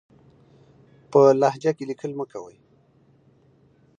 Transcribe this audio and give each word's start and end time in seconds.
په 1.11 1.21
لهجه 1.41 1.71
کې 1.77 1.83
ليکل 1.89 2.11
مه 2.17 2.25
کوئ! 2.31 2.57